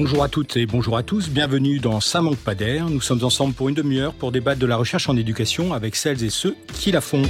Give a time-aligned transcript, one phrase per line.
[0.00, 2.54] Bonjour à toutes et bonjour à tous, bienvenue dans Ça manque pas.
[2.54, 6.22] Nous sommes ensemble pour une demi-heure pour débattre de la recherche en éducation avec celles
[6.22, 7.22] et ceux qui la font.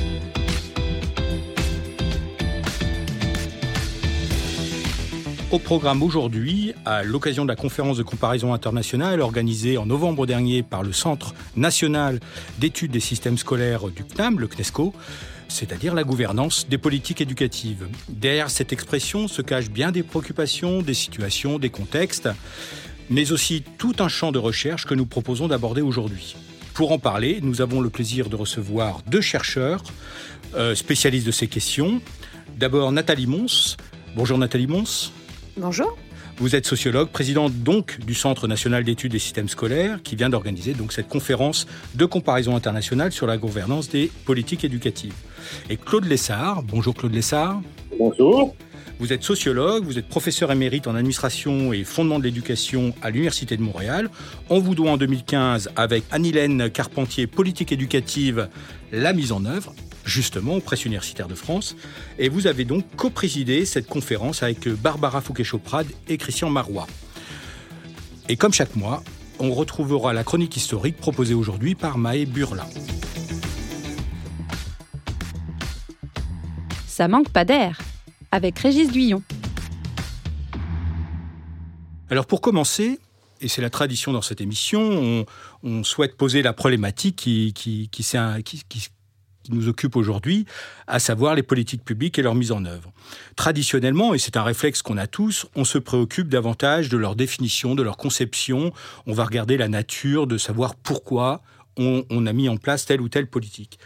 [5.50, 10.62] Au programme aujourd'hui, à l'occasion de la conférence de comparaison internationale organisée en novembre dernier
[10.62, 12.20] par le Centre national
[12.58, 14.92] d'études des systèmes scolaires du CNAM, le CNESCO,
[15.48, 17.88] c'est-à-dire la gouvernance des politiques éducatives.
[18.08, 22.28] Derrière cette expression se cachent bien des préoccupations, des situations, des contextes,
[23.10, 26.36] mais aussi tout un champ de recherche que nous proposons d'aborder aujourd'hui.
[26.74, 29.82] Pour en parler, nous avons le plaisir de recevoir deux chercheurs
[30.54, 32.00] euh, spécialistes de ces questions.
[32.56, 33.76] D'abord Nathalie Mons.
[34.14, 35.12] Bonjour Nathalie Mons.
[35.56, 35.96] Bonjour.
[36.36, 40.72] Vous êtes sociologue, présidente donc du Centre national d'études des systèmes scolaires, qui vient d'organiser
[40.72, 45.14] donc cette conférence de comparaison internationale sur la gouvernance des politiques éducatives.
[45.70, 46.62] Et Claude Lessard.
[46.62, 47.60] Bonjour Claude Lessard.
[47.98, 48.54] Bonjour.
[49.00, 53.56] Vous êtes sociologue, vous êtes professeur émérite en administration et fondement de l'éducation à l'Université
[53.56, 54.10] de Montréal.
[54.50, 58.48] On vous doit en 2015 avec Anne-Hélène Carpentier, politique éducative,
[58.90, 59.72] la mise en œuvre
[60.04, 61.76] justement aux presses universitaires de France.
[62.18, 66.88] Et vous avez donc co-présidé cette conférence avec Barbara Fouquet-Choprade et Christian Marois.
[68.28, 69.02] Et comme chaque mois,
[69.38, 72.66] on retrouvera la chronique historique proposée aujourd'hui par Maë Burla.
[76.98, 77.78] Ça manque pas d'air
[78.32, 79.22] avec Régis Duillon.
[82.10, 82.98] Alors pour commencer,
[83.40, 85.24] et c'est la tradition dans cette émission,
[85.62, 87.54] on, souhaite poser la problématique qui,
[89.50, 90.44] nous occupe aujourd'hui,
[90.88, 92.90] à savoir les politiques publiques et leur mise en œuvre.
[93.36, 97.76] Traditionnellement, et c'est un réflexe qu'on a tous, on se préoccupe davantage de leur définition,
[97.76, 98.72] de leur conception.
[99.06, 101.42] On va regarder la nature, de savoir pourquoi
[101.78, 103.78] on, a mis en place telle ou telle politique.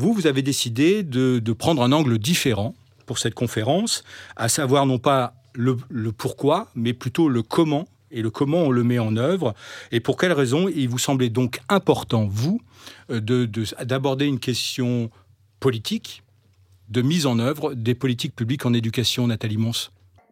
[0.00, 4.02] Vous, vous avez décidé de, prendre un angle différent pour cette conférence,
[4.34, 5.76] à savoir non pas le,
[6.12, 7.86] pourquoi, mais plutôt le comment.
[8.10, 9.54] Et le comment on le met en œuvre.
[9.92, 12.62] Et pour quelles raisons il vous semblait donc important, vous,
[13.10, 13.20] euh,
[13.84, 15.10] d'aborder une question
[15.60, 16.22] politique
[16.88, 19.90] de mise en œuvre des politiques publiques en éducation, Nathalie Mons?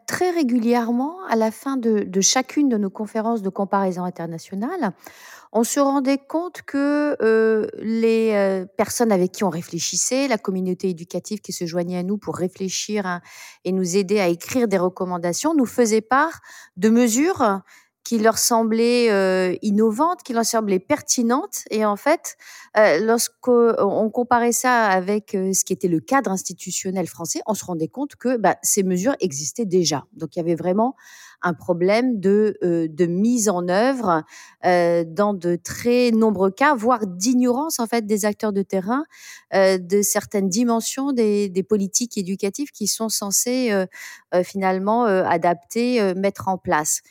[0.09, 4.95] Très régulièrement, à la fin de, chacune de nos conférences de comparaison internationale,
[5.53, 10.89] on se rendait compte que euh, les euh, personnes avec qui on réfléchissait, la communauté
[10.89, 13.21] éducative qui se joignait à nous pour réfléchir
[13.67, 16.41] et nous aider à écrire des recommandations, nous faisaient part
[16.79, 17.61] de mesures
[18.09, 21.65] qui leur semblaient euh, innovantes, qui leur semblaient pertinentes.
[21.71, 22.39] Et en fait,
[22.79, 27.89] euh, lorsqu'on comparait ça avec ce qui était le cadre institutionnel français, on se rendait
[27.89, 30.07] compte que bah, ces mesures existaient déjà.
[30.15, 30.95] Donc il y avait vraiment
[31.43, 34.25] un problème de, euh, de mise en œuvre
[34.65, 39.05] euh, dans de très nombreux cas, voire d'ignorance en fait des acteurs de terrain
[39.55, 43.71] euh, de certaines dimensions des, des, politiques éducatives qui sont censées
[44.45, 47.03] finalement adapter, mettre en place.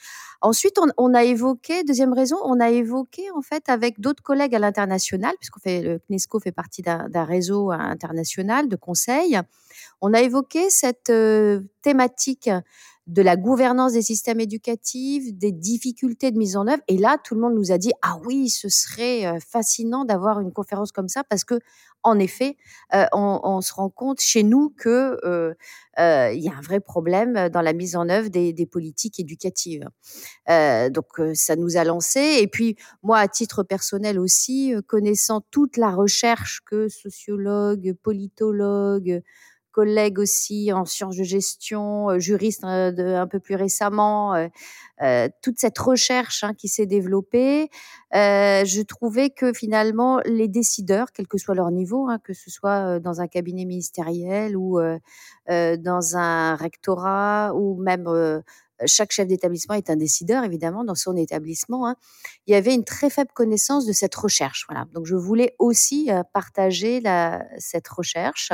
[0.41, 4.59] Ensuite, on, a évoqué, deuxième raison, on a évoqué en fait avec d'autres collègues à
[4.59, 9.39] l'international, puisqu'on fait le CNESCO fait partie d'un réseau international de conseils.
[10.01, 11.11] On a évoqué cette
[11.81, 12.49] thématique
[13.07, 16.81] de la gouvernance des systèmes éducatifs, des difficultés de mise en œuvre.
[16.89, 20.41] Et là, tout le monde nous a dit ah oui, ce serait euh, fascinant d'avoir
[20.41, 21.59] une conférence comme ça parce que
[22.03, 22.55] en effet,
[22.93, 25.53] euh, on, se rend compte chez nous que euh,
[25.97, 29.89] il y a un vrai problème dans la mise en œuvre des, politiques éducatives.
[30.47, 32.37] donc ça nous a lancé.
[32.39, 39.21] Et puis moi, à titre personnel aussi, connaissant toute la recherche que sociologues, politologues
[39.77, 44.33] collègues aussi en sciences de gestion, euh, juristes euh, un peu plus récemment,
[45.03, 47.69] euh, toute cette recherche hein, qui s'est développée,
[48.11, 52.99] je trouvais que finalement les décideurs, quel que soit leur niveau, hein, que ce soit
[52.99, 54.79] dans un cabinet ministériel ou
[55.47, 58.41] dans un rectorat ou même
[58.85, 61.87] chaque chef d'établissement est un décideur, évidemment, dans son établissement.
[61.87, 61.95] Hein.
[62.45, 64.65] Il y avait une très faible connaissance de cette recherche.
[64.69, 64.85] Voilà.
[64.93, 68.51] Donc, je voulais aussi euh, partager la, cette recherche.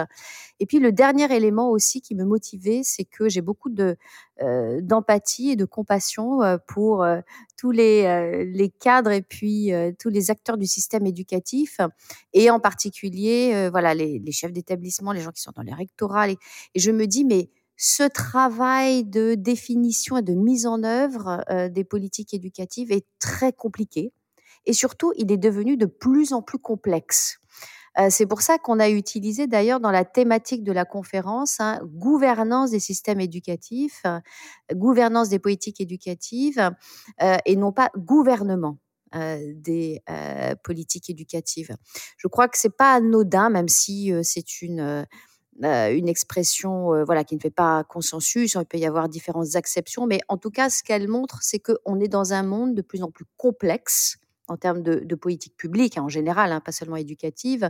[0.59, 3.97] Et puis, le dernier élément aussi qui me motivait, c'est que j'ai beaucoup de
[4.41, 7.05] euh, d'empathie et de compassion euh, pour
[7.57, 11.79] tous les, les cadres et puis tous les acteurs du système éducatif,
[12.33, 16.29] et en particulier, voilà, les, les chefs d'établissement, les gens qui sont dans les rectorats.
[16.29, 16.37] et
[16.75, 21.83] je me dis, mais ce travail de définition et de mise en œuvre euh, des
[21.83, 24.13] politiques éducatives est très compliqué
[24.65, 27.39] et surtout il est devenu de plus en plus complexe.
[27.99, 31.79] Euh, c'est pour ça qu'on a utilisé d'ailleurs dans la thématique de la conférence hein,
[31.83, 34.03] gouvernance des systèmes éducatifs,
[34.71, 36.71] gouvernance des politiques éducatives
[37.21, 38.77] euh, et non pas gouvernement
[39.15, 40.01] des
[40.63, 41.77] politiques éducatives.
[42.17, 45.05] Je crois que c'est pas anodin, même si c'est une
[45.61, 48.55] une expression voilà qui ne fait pas consensus.
[48.59, 51.99] Il peut y avoir différentes acceptions, mais en tout cas, ce qu'elle montre, c'est qu'on
[51.99, 54.17] est dans un monde de plus en plus complexe
[54.47, 57.69] en termes de, politique publique hein, en général, hein, pas seulement éducative.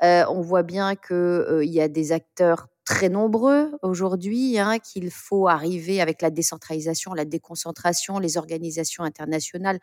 [0.00, 6.00] on voit bien qu'il y a des acteurs très nombreux aujourd'hui, hein, qu'il faut arriver
[6.00, 9.80] avec la décentralisation, la déconcentration, les organisations internationales,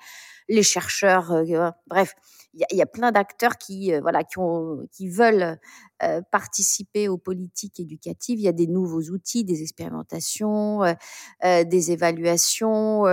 [0.47, 1.43] les chercheurs,
[1.87, 2.15] bref,
[2.53, 5.57] il y, a plein d'acteurs qui, euh, voilà, qui, ont, qui veulent
[6.03, 8.39] euh, participer aux politiques éducatives.
[8.39, 13.05] Il y a des nouveaux outils, des expérimentations, euh, des évaluations.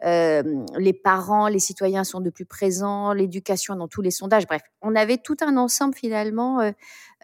[0.00, 4.46] les parents, les citoyens sont de plus présents, l'éducation dans tous les sondages.
[4.46, 6.72] Bref, on avait tout un ensemble finalement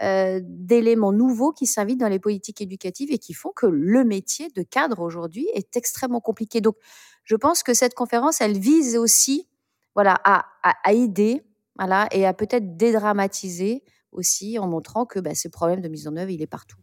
[0.00, 4.62] d'éléments nouveaux qui s'invitent dans les politiques éducatives et qui font que le métier de
[4.62, 6.60] cadre aujourd'hui est extrêmement compliqué.
[6.60, 6.76] Donc,
[7.25, 9.48] je pense que cette conférence, elle vise aussi
[9.94, 11.42] voilà, à, à aider
[11.84, 13.82] voilà, et à peut-être dédramatiser
[14.12, 16.76] aussi en montrant que bah, ce problème de mise en œuvre, il est partout.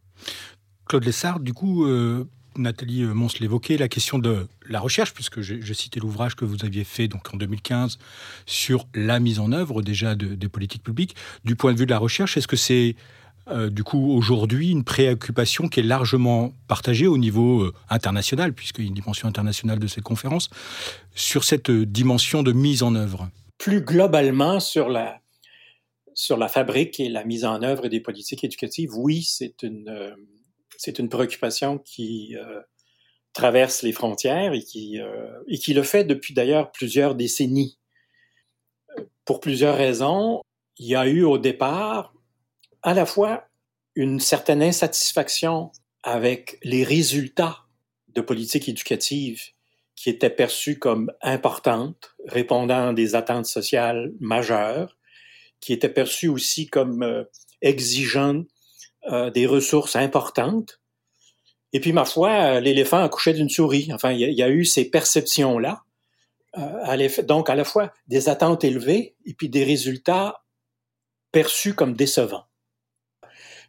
[0.84, 5.40] Claude Lessard, du coup, euh, Nathalie euh, Mons l'évoquait, la question de la recherche, puisque
[5.40, 7.96] j'ai cité l'ouvrage que vous aviez fait donc en 2015
[8.44, 11.16] sur la mise en œuvre déjà des politiques publiques.
[11.46, 12.94] Du point de vue de la recherche, est-ce que c'est
[13.48, 18.86] euh, du coup aujourd'hui une préoccupation qui est largement partagée au niveau international, puisqu'il y
[18.86, 20.50] a une dimension internationale de cette conférence,
[21.14, 23.30] sur cette dimension de mise en œuvre?
[23.60, 25.20] Plus globalement sur la,
[26.14, 30.16] sur la fabrique et la mise en œuvre des politiques éducatives, oui, c'est une, euh,
[30.98, 32.62] une préoccupation qui euh,
[33.34, 37.78] traverse les frontières et qui, euh, et qui le fait depuis d'ailleurs plusieurs décennies.
[39.26, 40.40] Pour plusieurs raisons,
[40.78, 42.14] il y a eu au départ
[42.82, 43.44] à la fois
[43.94, 45.70] une certaine insatisfaction
[46.02, 47.66] avec les résultats
[48.08, 49.52] de politiques éducatives
[50.00, 54.96] qui était perçue comme importante, répondant à des attentes sociales majeures,
[55.60, 57.24] qui était perçue aussi comme euh,
[57.60, 58.44] exigeant
[59.12, 60.80] euh, des ressources importantes.
[61.74, 63.90] Et puis, ma foi, l'éléphant accouchait d'une souris.
[63.92, 65.82] Enfin, il y, a eu ces perceptions-là.
[66.56, 70.46] Euh, donc, à la fois des attentes élevées et puis des résultats
[71.30, 72.46] perçus comme décevants.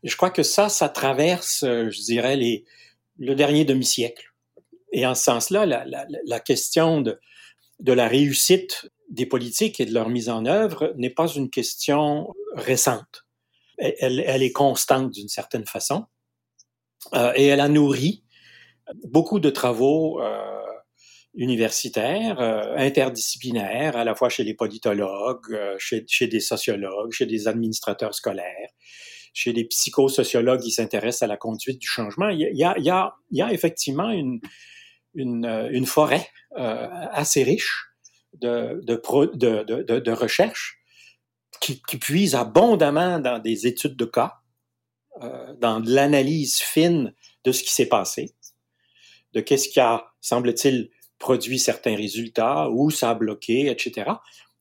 [0.02, 2.40] je crois que ça, ça traverse, je dirais,
[3.18, 4.31] le dernier demi-siècle.
[4.92, 7.18] Et en ce sens-là, la, question de,
[7.86, 13.26] la réussite des politiques et de leur mise en œuvre n'est pas une question récente.
[13.78, 16.06] Elle, est constante d'une certaine façon
[17.16, 18.24] euh, et elle a nourri
[19.06, 20.62] beaucoup de travaux euh,
[21.34, 28.14] universitaires, euh, interdisciplinaires, à la fois chez les politologues, chez, des sociologues, chez des administrateurs
[28.14, 28.70] scolaires,
[29.34, 32.30] chez des psychosociologues qui s'intéressent à la conduite du changement.
[32.30, 34.42] Il y a effectivement une,
[35.14, 36.28] une, euh, une forêt
[36.58, 37.88] euh, assez riche
[38.34, 39.00] de, de,
[39.36, 40.80] de, de, recherche
[41.60, 44.36] qui, qui, puise abondamment dans des études de cas,
[45.22, 47.14] euh, dans l'analyse fine
[47.44, 48.34] de ce qui s'est passé,
[49.34, 54.10] de qu'est-ce qui a, semble-t-il, produit certains résultats, où ça a bloqué, etc.,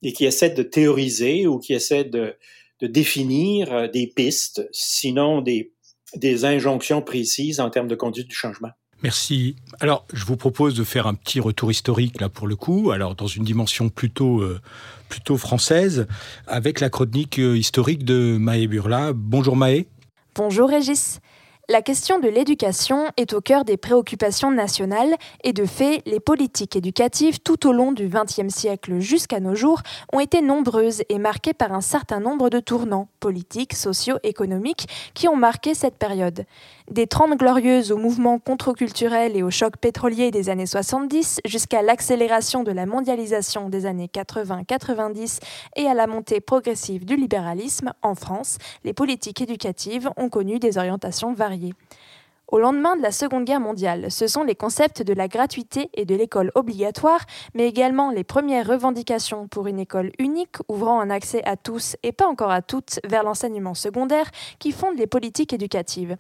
[0.03, 2.37] et qui essaie de théoriser ou qui essaie de,
[2.81, 5.73] de définir des pistes, sinon des,
[6.17, 8.71] des injonctions précises en termes de conduite du changement.
[9.03, 9.57] Merci.
[9.81, 13.15] Alors, je vous propose de faire un petit retour historique là pour le coup, alors
[13.15, 14.61] dans une dimension plutôt euh,
[15.09, 16.07] plutôt française,
[16.47, 19.13] avec la chronique euh, historique de Maë Burla.
[19.15, 19.87] Bonjour Maë.
[20.35, 21.21] Bonjour Régis.
[21.71, 25.15] La question de l'éducation est au cœur des préoccupations nationales
[25.45, 29.81] et de fait, les politiques éducatives tout au long du XXe siècle jusqu'à nos jours
[30.13, 35.29] ont été nombreuses et marquées par un certain nombre de tournants politiques, sociaux, économiques qui
[35.29, 36.45] ont marqué cette période.
[36.91, 42.65] Des Trente Glorieuses au mouvement contre-culturel et au choc pétrolier des années 70 jusqu'à l'accélération
[42.65, 45.39] de la mondialisation des années 80-90
[45.77, 50.79] et à la montée progressive du libéralisme en France, les politiques éducatives ont connu des
[50.79, 51.75] orientations variées.
[52.49, 56.05] Au lendemain de la Seconde Guerre mondiale, ce sont les concepts de la gratuité et
[56.05, 57.21] de l'école obligatoire,
[57.55, 62.11] mais également les premières revendications pour une école unique ouvrant un accès à tous et
[62.11, 64.29] pas encore à toutes vers l'enseignement secondaire
[64.59, 66.17] qui fondent les politiques éducatives.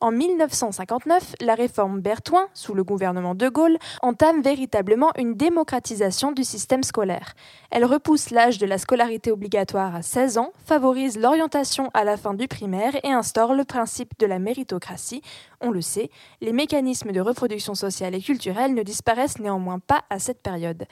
[0.00, 6.44] En 1959, la réforme Bertoin, sous le gouvernement de Gaulle, entame véritablement une démocratisation du
[6.44, 7.34] système scolaire.
[7.72, 12.34] Elle repousse l'âge de la scolarité obligatoire à 16 ans, favorise l'orientation à la fin
[12.34, 15.22] du primaire et instaure le principe de la méritocratie.
[15.60, 20.20] On le sait, les mécanismes de reproduction sociale et culturelle ne disparaissent néanmoins pas à
[20.20, 20.86] cette période.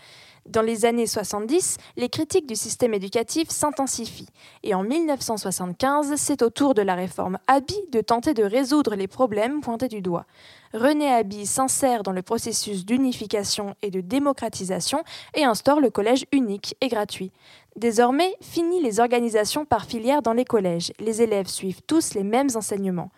[0.49, 4.29] Dans les années 70, les critiques du système éducatif s'intensifient
[4.63, 9.09] et en 1975, c'est au tour de la réforme Abi de tenter de résoudre les
[9.09, 10.25] problèmes pointés du doigt.
[10.73, 15.03] René Abi s'insère dans le processus d'unification et de démocratisation
[15.35, 17.33] et instaure le collège unique et gratuit.
[17.75, 20.93] Désormais, fini les organisations par filière dans les collèges.
[21.01, 23.11] Les élèves suivent tous les mêmes enseignements.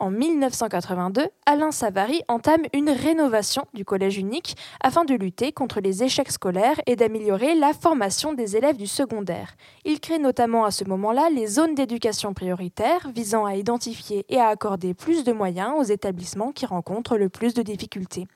[0.00, 6.02] En 1982, Alain Savary entame une rénovation du collège unique afin de lutter contre les
[6.02, 9.56] échecs scolaires et d'améliorer la formation des élèves du secondaire.
[9.84, 14.48] Il crée notamment à ce moment-là les zones d'éducation prioritaire visant à identifier et à
[14.48, 18.26] accorder plus de moyens aux établissements qui rencontrent le plus de difficultés.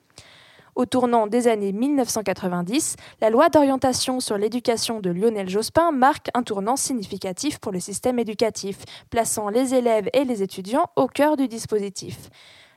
[0.76, 6.42] Au tournant des années 1990, la loi d'orientation sur l'éducation de Lionel Jospin marque un
[6.42, 8.78] tournant significatif pour le système éducatif,
[9.08, 12.28] plaçant les élèves et les étudiants au cœur du dispositif.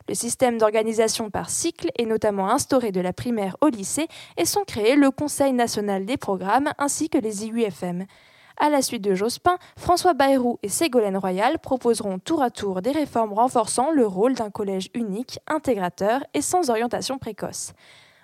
[0.07, 4.63] Le système d'organisation par cycle est notamment instauré de la primaire au lycée et sont
[4.63, 8.05] créés le Conseil national des programmes ainsi que les IUFM.
[8.59, 12.91] À la suite de Jospin, François Bayrou et Ségolène Royal proposeront tour à tour des
[12.91, 17.73] réformes renforçant le rôle d'un collège unique, intégrateur et sans orientation précoce.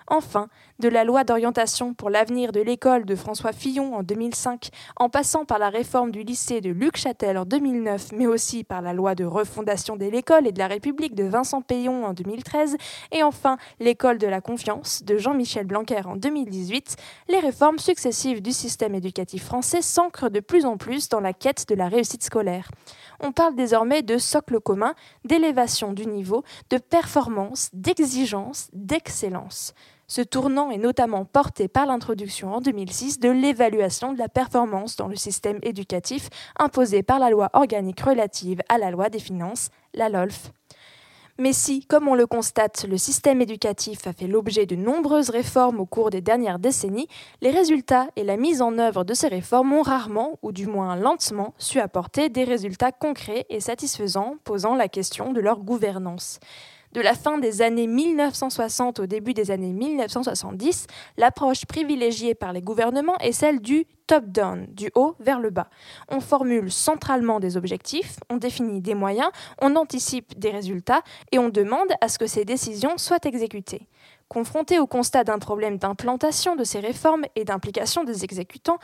[0.08, 0.48] Enfin,
[0.80, 5.46] de la loi d'orientation pour l'avenir de l'école de François Fillon en 2005, en passant
[5.46, 9.16] par la réforme du lycée de Luc Châtel en 2009, mais aussi par la loi
[9.16, 12.78] de refondation de l'école et de la République de Vincent Payon en 2013,
[13.12, 16.96] et enfin l'école de la confiance de Jean-Michel Blanquer en 2018,
[17.30, 21.68] les réformes successives du système éducatif français s'ancrent de plus en plus dans la quête
[21.70, 22.70] de la réussite scolaire.
[23.26, 29.74] On parle désormais de socle commun, d'élévation du niveau, de performance, d'exigence, d'excellence.
[30.08, 35.08] Ce tournant est notamment porté par l'introduction en 2006 de l'évaluation de la performance dans
[35.08, 36.28] le système éducatif
[36.60, 40.52] imposée par la loi organique relative à la loi des finances, la LOLF.
[41.40, 45.80] Mais si, comme on le constate, le système éducatif a fait l'objet de nombreuses réformes
[45.80, 47.08] au cours des dernières décennies,
[47.42, 50.96] les résultats et la mise en œuvre de ces réformes ont rarement, ou du moins
[50.96, 56.40] lentement, su apporter des résultats concrets et satisfaisants, posant la question de leur gouvernance.
[56.94, 60.86] De la fin des années 1960 au début des années 1970,
[61.18, 65.72] l'approche privilégiée par les gouvernements est celle du top-down, du haut vers le bas.
[66.10, 71.50] On formule centralement des objectifs, on définit des moyens, on anticipe des résultats et on
[71.50, 73.88] demande à ce que ces décisions soient exécutées.
[74.34, 78.80] Confrontés au constat d'un problème d'implantation de ces réformes et d'implication des exécutants,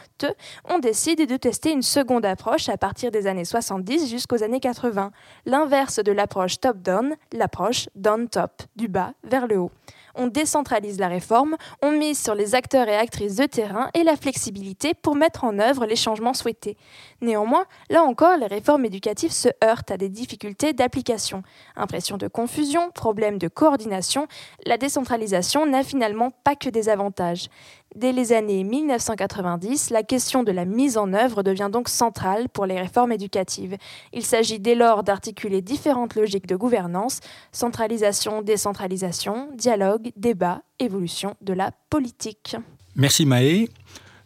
[0.65, 5.09] on décide de tester une seconde approche à partir des années 70 jusqu'aux années 80,
[5.47, 9.71] l'inverse de l'approche top-down, l'approche down-top, du bas vers le haut
[10.19, 14.17] on décentralise la réforme, on mise sur les acteurs et actrices de terrain et la
[14.17, 16.77] flexibilité pour mettre en œuvre les changements souhaités.
[17.21, 21.41] Néanmoins, là encore, les réformes éducatives se heurtent à des difficultés d'application.
[21.75, 24.27] Impression de confusion, problèmes de coordination,
[24.65, 27.47] la décentralisation n'a finalement pas que des avantages.
[27.95, 32.67] Dès les années 1990, la question de la mise en œuvre devient donc centrale pour
[32.67, 33.77] les réformes éducatives.
[34.13, 37.19] Il s'agit dès lors d'articuler différentes logiques de gouvernance,
[37.51, 42.55] centralisation, décentralisation, dialogue, débat, évolution de la politique.
[42.95, 43.67] Merci Maë.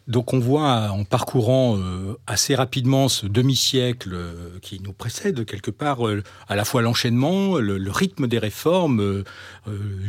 [0.06, 5.70] Donc on voit en parcourant euh, assez rapidement ce demi-siècle euh, qui nous précède quelque
[5.70, 9.24] part euh, à la fois l'enchaînement, le, rythme des réformes.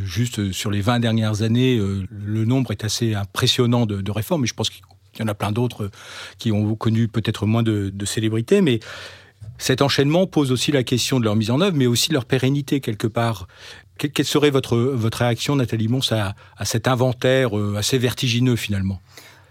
[0.03, 4.53] juste sur les 20 dernières années, le nombre est assez impressionnant de, réformes, et je
[4.53, 4.81] pense qu'il
[5.19, 5.91] y en a plein d'autres
[6.39, 8.79] qui ont connu peut-être moins de, de célébrité, mais
[9.57, 12.81] cet enchaînement pose aussi la question de leur mise en œuvre, mais aussi leur pérennité
[12.81, 13.47] quelque part.
[13.97, 18.99] Quelle serait votre, votre réaction, Nathalie Mons, à cet inventaire assez vertigineux finalement?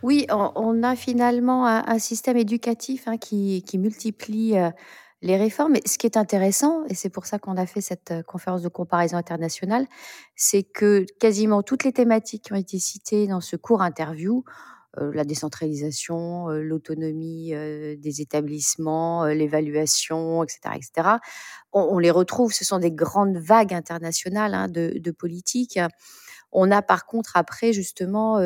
[0.05, 4.69] Oui, on, a finalement un, système éducatif hein, qui, multiplie euh,
[5.23, 5.77] les réformes.
[5.87, 8.69] ce qui est intéressant, et c'est pour ça qu'on a fait cette euh, conférence de
[8.69, 9.87] comparaison internationale,
[10.37, 14.45] c'est que quasiment toutes les thématiques qui ont été citées dans ce court interview,
[14.99, 21.09] euh, la décentralisation, l'autonomie des établissements, l'évaluation, etc., etc.,
[21.73, 22.53] on, les retrouve.
[22.53, 25.79] Ce sont des grandes vagues internationales hein, de politique.
[26.55, 28.39] On a par contre après justement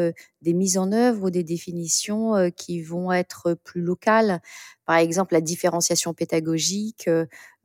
[0.42, 4.40] des mises en œuvre ou des définitions qui vont être plus locales.
[4.86, 7.08] Par exemple, la différenciation pédagogique.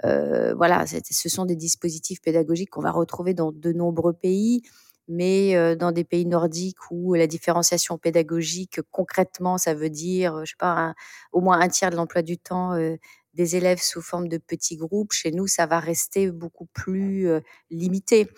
[0.04, 4.62] voilà, ce sont des dispositifs pédagogiques qu'on va retrouver dans de nombreux pays
[5.10, 10.58] mais dans des pays nordiques où la différenciation pédagogique, concrètement, ça veut dire, je sais
[10.58, 10.94] pas,
[11.34, 12.74] au moins un tiers de l'emploi du temps
[13.34, 17.28] des élèves sous forme de petits groupes, chez nous, ça va rester beaucoup plus
[17.72, 18.30] limité.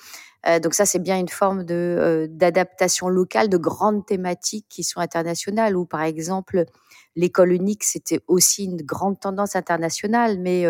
[0.62, 5.76] donc ça, c'est bien une forme de d'adaptation locale de grandes thématiques qui sont internationales.
[5.76, 6.66] Ou par exemple,
[7.16, 10.66] l'école unique, c'était aussi une grande tendance internationale, mais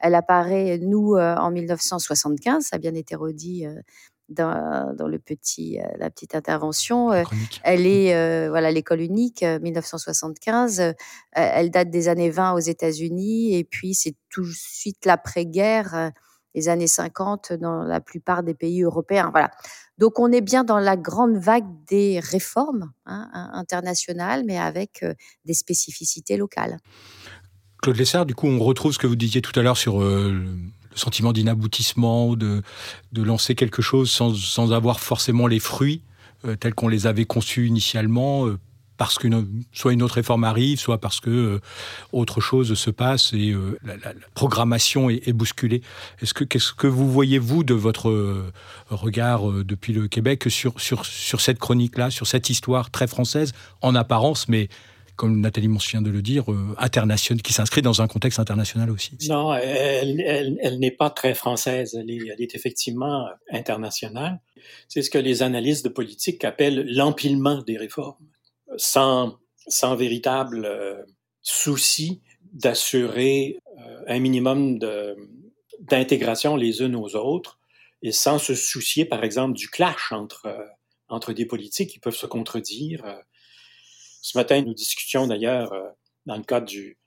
[0.00, 2.64] elle apparaît nous en 1975.
[2.64, 3.66] Ça a bien été redit
[4.28, 7.12] dans, dans, le petit, euh, la petite intervention.
[7.12, 7.24] Euh,
[7.62, 10.94] elle est, euh, voilà, l'école unique, 1975.
[11.32, 16.12] elle date des années 20 aux États-Unis et puis c'est tout de suite l'après-guerre,
[16.54, 19.30] les années 50 dans la plupart des pays européens.
[19.30, 19.50] Voilà.
[19.96, 25.04] Donc on est bien dans la grande vague des réformes hein, internationales, mais avec
[25.44, 26.78] des spécificités locales.
[27.82, 30.00] Claude Lessard, du coup, on retrouve ce que vous disiez tout à l'heure sur
[30.94, 32.62] sentiment d'inaboutissement, de,
[33.12, 36.02] de lancer quelque chose sans, sans avoir forcément les fruits
[36.60, 38.46] tels qu'on les avait conçus initialement
[38.98, 39.28] parce que
[39.72, 41.60] soit une autre réforme arrive, soit parce que euh,
[42.12, 45.80] autre chose se passe et euh, la, programmation est, bousculée.
[46.20, 48.52] Est-ce que qu'est-ce que vous voyez vous de votre euh,
[48.90, 53.94] regard depuis le Québec sur sur sur cette chronique-là, sur cette histoire très française en
[53.94, 54.68] apparence, mais
[55.18, 56.44] comme Nathalie vient de le dire,
[56.78, 59.18] internationale, qui s'inscrit dans un contexte international aussi.
[59.28, 64.40] Non, elle, n'est pas très française, elle est, effectivement internationale.
[64.88, 68.14] C'est ce que les analystes de politique appellent l'empilement des réformes
[68.76, 71.02] sans, sans véritable euh,
[71.42, 72.22] souci
[72.52, 74.78] d'assurer euh, un minimum
[75.80, 77.58] d'intégration les unes aux autres
[78.02, 80.64] et sans se soucier, par exemple, du clash entre, euh,
[81.08, 83.04] entre des politiques qui peuvent se contredire.
[84.20, 85.72] Ce matin, nous discutions d'ailleurs,
[86.26, 86.98] dans le cadre du,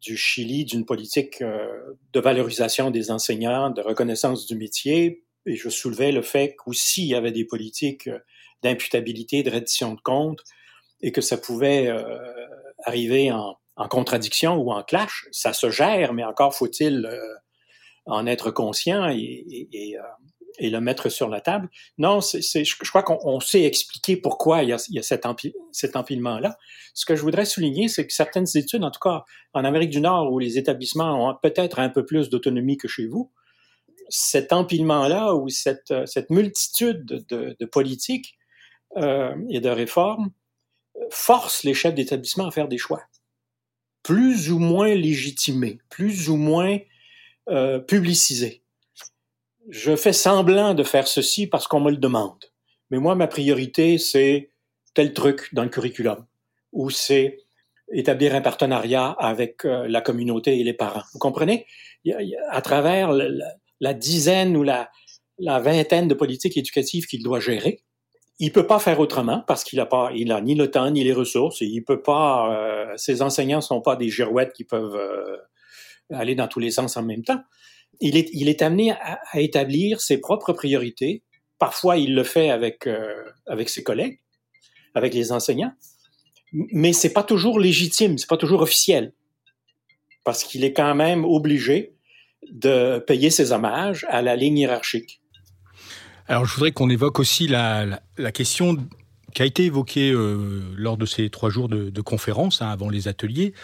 [0.00, 6.12] du Chili, d'une politique de valorisation des enseignants, de reconnaissance du métier, et je soulevais
[6.12, 8.08] le fait qu'aussi il y avait des politiques
[8.62, 10.42] d'imputabilité, de reddition de comptes,
[11.02, 12.04] et que ça pouvait euh,
[12.84, 17.34] arriver en, en, contradiction ou en clash, ça se gère, mais encore faut-il euh,
[18.06, 20.02] en être conscient et, et, et, euh,
[20.58, 21.68] et, le mettre sur la table.
[21.98, 25.24] Non, c'est, je, crois qu'on sait expliquer pourquoi il y a, il y a cet,
[25.72, 26.58] cet empilement-là.
[26.94, 30.00] Ce que je voudrais souligner, c'est que certaines études, en tout cas en Amérique du
[30.00, 33.32] Nord, où les établissements ont peut-être un peu plus d'autonomie que chez vous,
[34.08, 38.36] cet empilement-là ou cette, cette multitude de, de politiques
[38.96, 40.30] euh, et de réformes
[41.10, 43.02] force les chefs d'établissement à faire des choix,
[44.02, 46.78] plus ou moins légitimés, plus ou moins
[47.48, 48.61] euh, publicisés.
[49.68, 52.44] Je fais semblant de faire ceci parce qu'on me le demande.
[52.90, 54.50] Mais moi, ma priorité, c'est
[54.94, 56.26] tel truc dans le curriculum,
[56.72, 57.38] ou c'est
[57.92, 61.02] établir un partenariat avec euh, la communauté et les parents.
[61.12, 61.66] Vous comprenez?
[62.50, 64.90] à travers la, dizaine ou la,
[65.38, 67.84] vingtaine de politiques éducatives qu'il doit gérer,
[68.40, 71.04] il peut pas faire autrement parce qu'il a pas, il a ni le temps ni
[71.04, 72.52] les ressources et il peut pas.
[72.56, 75.36] Euh, ses enseignants sont pas des girouettes qui peuvent euh,
[76.10, 77.40] aller dans tous les sens en même temps.
[78.00, 81.22] Il est, amené à, établir ses propres priorités.
[81.58, 84.20] Parfois, il le fait avec euh, avec ses collègues,
[84.94, 85.72] avec les enseignants,
[86.52, 89.12] mais c'est pas toujours légitime, c'est pas toujours officiel
[90.24, 91.94] parce qu'il est quand même obligé
[92.50, 95.20] de payer ses hommages à la ligne hiérarchique.
[96.28, 98.00] Alors je voudrais qu'on évoque aussi la,
[98.32, 98.76] question
[99.34, 103.08] qui a été évoquée euh, lors de ces trois jours de, conférence, hein, avant les
[103.08, 103.54] ateliers,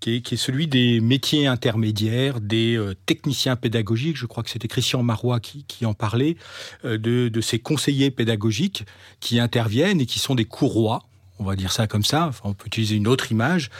[0.00, 4.16] qui est, celui des métiers intermédiaires, des euh, techniciens pédagogiques.
[4.16, 6.36] Je crois que c'était Christian Marois qui, en parlait,
[6.84, 8.84] euh, de, ces conseillers pédagogiques
[9.20, 11.02] qui interviennent et qui sont des courroies
[11.38, 13.70] on va dire ça comme ça, on peut utiliser une autre image,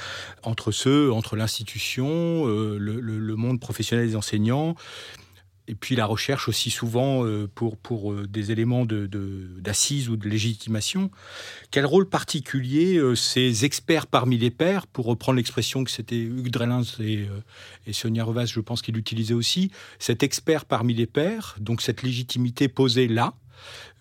[0.44, 4.76] entre ceux, entre l'institution, le, monde professionnel des enseignants,
[5.70, 10.16] et puis la recherche aussi souvent euh, pour, pour euh, des éléments d'assises de, ou
[10.16, 11.12] de légitimation.
[11.70, 16.50] Quel rôle particulier euh, ces experts parmi les pairs, pour reprendre l'expression que c'était Hugues
[16.50, 17.28] Drellins et,
[17.92, 22.66] Sonia Revas, je pense qu'il utilisait aussi, cet expert parmi les pairs, donc cette légitimité
[22.66, 23.34] posée là,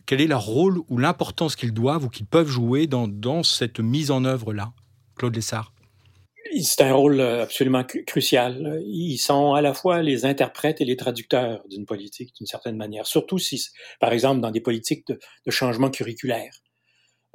[0.07, 3.79] quel est leur rôle ou l'importance qu'ils doivent ou qu'ils peuvent jouer dans, dans cette
[3.79, 4.73] mise en œuvre-là
[5.15, 5.71] Claude Lessard?
[6.61, 8.81] C'est un rôle euh, absolument crucial.
[8.85, 13.05] Ils sont à la fois les interprètes et les traducteurs d'une politique, d'une certaine manière.
[13.05, 13.63] Surtout si,
[13.99, 16.53] par exemple, dans des politiques de, changement curriculaire,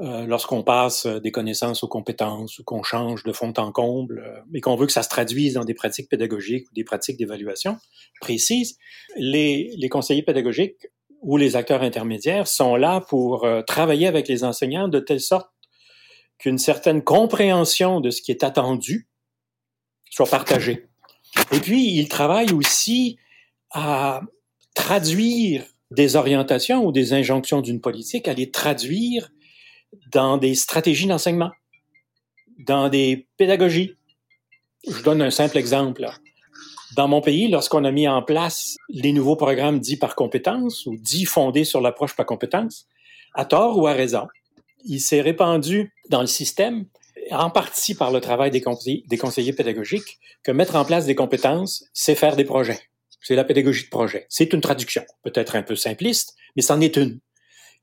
[0.01, 4.40] euh, lorsqu'on passe des connaissances aux compétences ou qu'on change de fond en comble, euh,
[4.55, 7.79] et qu'on veut que ça se traduise dans des pratiques pédagogiques ou des pratiques d'évaluation
[8.21, 8.77] précises,
[9.17, 10.88] les conseillers pédagogiques
[11.21, 15.49] ou les acteurs intermédiaires sont là pour travailler avec les enseignants de telle sorte
[16.38, 19.09] qu'une certaine compréhension de ce qui est attendu
[20.11, 20.87] soit partagée.
[21.53, 23.18] Et puis, il travaille aussi
[23.70, 24.20] à
[24.75, 29.31] traduire des orientations ou des injonctions d'une politique, à les traduire
[30.12, 31.51] dans des stratégies d'enseignement,
[32.59, 33.97] dans des pédagogies.
[34.88, 36.07] Je donne un simple exemple.
[36.97, 40.97] Dans mon pays, lorsqu'on a mis en place les nouveaux programmes dits par compétence ou
[40.97, 42.87] dits fondés sur l'approche par compétence,
[43.35, 44.29] à tort ou à raison,
[44.85, 46.87] il s'est répandu dans le système,
[47.31, 52.14] en partie par le travail des conseillers, pédagogiques, que mettre en place des compétences, c'est
[52.14, 52.81] faire des projets.
[53.21, 54.27] C'est la pédagogie de projet.
[54.29, 57.21] C'est une traduction, peut-être un peu simpliste, mais c'en est une.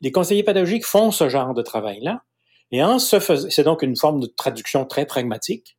[0.02, 2.24] Les conseillers pédagogiques font ce genre de travail-là,
[2.72, 5.78] et en se faisant, c'est donc une forme de traduction très pragmatique.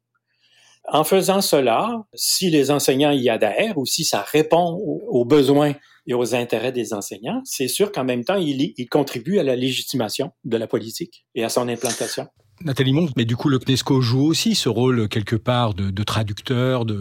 [0.89, 4.75] En faisant cela, si les enseignants y adhèrent ou si ça répond
[5.09, 5.75] aux besoins
[6.07, 9.57] et aux intérêts des enseignants, c'est sûr qu'en même temps, il, il, contribue à la
[9.57, 12.27] légitimation de la politique et à son implantation.
[12.65, 16.85] Nathalie Mont, mais du coup, le CNESCO joue aussi ce rôle quelque part de, traducteur,
[16.85, 16.99] de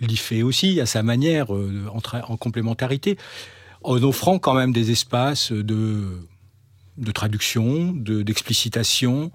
[0.00, 3.16] l'IFE aussi, à sa manière, euh, en, complémentarité,
[3.82, 6.18] en offrant quand même des espaces de,
[7.12, 9.30] traduction, d'explicitation,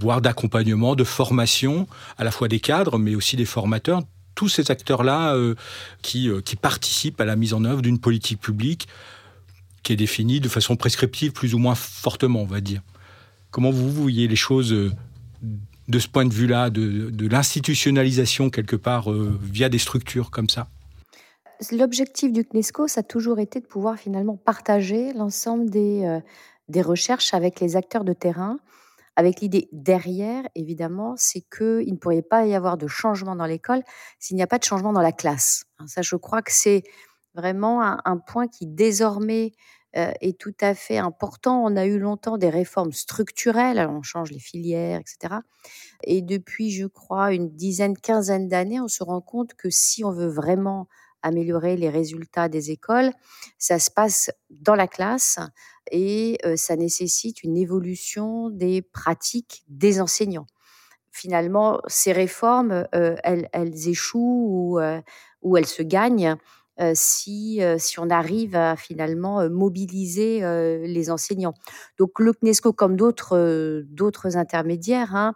[0.00, 4.02] voire d'accompagnement, de formation, à la fois des cadres, mais aussi des formateurs,
[4.34, 5.54] tous ces acteurs-là euh,
[6.02, 8.88] qui, euh, qui participent à la mise en œuvre d'une politique publique
[9.82, 12.82] qui est définie de façon prescriptive, plus ou moins fortement, on va dire.
[13.50, 14.92] Comment vous voyez les choses euh,
[15.88, 20.68] de ce point de vue-là, de, l'institutionnalisation quelque part via des structures comme ça?
[21.72, 27.58] L'objectif du CNESCO, ça a toujours été de pouvoir finalement partager l'ensemble des recherches avec
[27.58, 28.58] les acteurs de terrain,
[29.16, 33.82] avec l'idée derrière, évidemment, c'est qu'il ne pourrait pas y avoir de changement dans l'école
[34.18, 35.64] s'il n'y a pas de changement dans la classe.
[35.86, 36.82] Ça, je crois que c'est
[37.34, 39.52] vraiment un point qui désormais
[39.94, 41.62] euh, est tout à fait important.
[41.62, 45.40] On a eu longtemps des réformes structurelles, on change les filières, etc.
[46.04, 50.10] Et depuis, je crois, une dizaine, quinzaine d'années, on se rend compte que si on
[50.10, 50.88] veut vraiment
[51.22, 53.12] améliorer les résultats des écoles,
[53.58, 55.38] ça se passe dans la classe
[55.90, 60.46] et euh, ça nécessite une évolution des pratiques des enseignants.
[61.10, 64.80] Finalement, ces réformes, euh, elles, échouent ou,
[65.42, 66.36] ou elles se gagnent
[66.94, 70.40] si, si on arrive à finalement mobiliser
[70.86, 71.52] les enseignants.
[71.98, 75.34] Donc le CNESCO, comme d'autres d'autres intermédiaires, hein,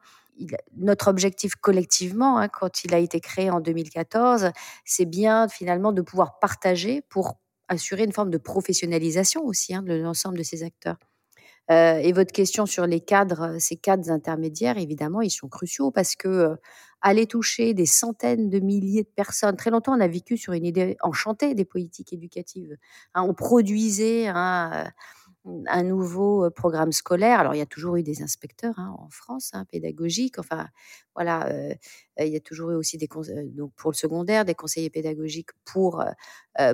[0.76, 4.50] notre objectif collectivement, hein, quand il a été créé en 2014,
[4.84, 9.94] c'est bien finalement de pouvoir partager pour assurer une forme de professionnalisation aussi hein, de
[9.94, 10.98] l'ensemble de ces acteurs.
[11.68, 16.56] et votre question sur les cadres, ces cadres intermédiaires, évidemment, ils sont cruciaux parce que
[17.02, 19.56] aller toucher des centaines de milliers de personnes.
[19.56, 22.76] Très longtemps, on a vécu sur une idée enchantée des politiques éducatives.
[23.14, 24.90] Hein, on produisait un,
[25.66, 27.40] un, nouveau programme scolaire.
[27.40, 30.38] Alors, il y a toujours eu des inspecteurs hein, en France, hein, pédagogiques.
[30.38, 30.68] Enfin,
[31.14, 31.48] voilà,
[32.18, 33.08] il y a toujours eu aussi des
[33.54, 36.04] donc pour le secondaire, des conseillers pédagogiques pour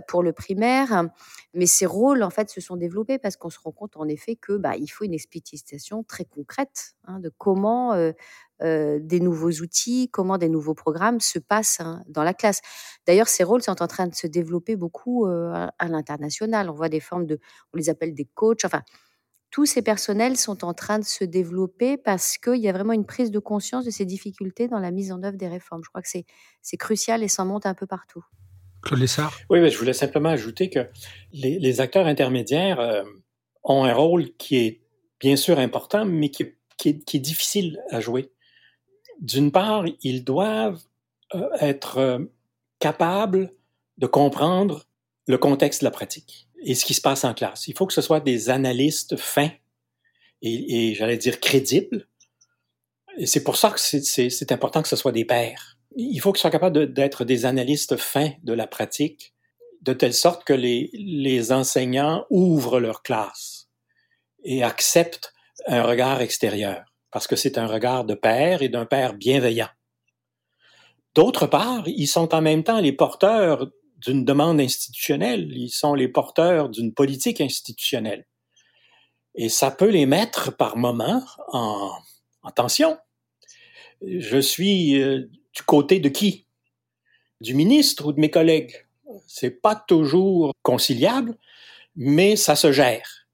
[0.09, 1.09] pour le primaire.
[1.55, 4.35] Mais ces rôles, en fait, se sont développés parce qu'on se rend compte, en effet,
[4.35, 7.95] que bah, il faut une explicitation très concrète de comment
[8.63, 12.61] des nouveaux outils, comment des nouveaux programmes se passent hein, dans la classe.
[13.07, 16.71] D'ailleurs, ces rôles sont en train de se développer beaucoup à, l'international.
[16.71, 17.39] On voit des formes de,
[17.73, 18.65] on les appelle des coachs.
[18.65, 18.83] Enfin,
[19.53, 23.05] tous ces personnels sont en train de se développer parce qu'il y a vraiment une
[23.05, 25.83] prise de conscience de ces difficultés dans la mise en œuvre des réformes.
[25.85, 28.25] Je crois que c'est crucial et ça monte un peu partout.
[28.83, 29.39] Claude Lessard?
[29.51, 30.89] Oui, mais je voulais simplement ajouter que
[31.33, 33.05] les, acteurs intermédiaires
[33.63, 34.81] ont un rôle qui est
[35.21, 36.47] bien sûr important, mais qui,
[36.79, 38.32] qui est difficile à jouer
[39.23, 40.83] d'une part, ils doivent
[41.35, 42.19] euh, être euh,
[42.81, 43.53] capables
[43.97, 44.85] de comprendre
[45.29, 47.69] le contexte de la pratique et ce qui se passe en classe.
[47.69, 49.51] Il faut que ce soit des analystes fins
[50.43, 52.09] et, j'allais dire crédibles.
[53.17, 55.79] Et c'est pour ça que c'est important que ce soit des pairs.
[55.95, 59.35] Il faut qu'ils soient capables d'être des analystes fins de la pratique,
[59.83, 63.69] de telle sorte que les, les enseignants ouvrent leur classe
[64.43, 65.33] et acceptent
[65.69, 69.69] un regard extérieur parce que c'est un regard de père et d'un père bienveillant.
[71.15, 76.09] D'autre part, ils sont en même temps les porteurs d'une demande institutionnelle, ils sont les
[76.09, 78.27] porteurs d'une politique institutionnelle.
[79.35, 81.93] Et ça peut les mettre par moments en,
[82.57, 82.99] tension.
[84.05, 86.47] Je suis euh, du côté de qui?
[87.41, 88.87] Du ministre ou de mes collègues?
[89.27, 91.37] C'est pas toujours conciliable,
[91.95, 93.27] mais ça se gère.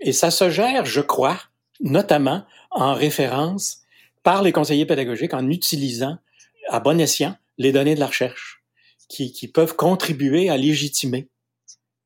[0.00, 1.40] Et ça se gère, je crois,
[1.80, 3.78] notamment en référence
[4.22, 6.18] par les conseillers pédagogiques en utilisant
[6.68, 8.62] à bon escient les données de la recherche
[9.08, 11.28] qui, qui peuvent contribuer à légitimer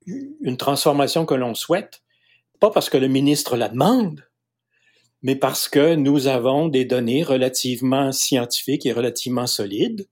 [0.07, 2.03] une transformation que l'on souhaite,
[2.61, 4.25] pas parce que le ministre la demande,
[5.23, 10.09] mais parce que nous avons des données relativement scientifiques et relativement solides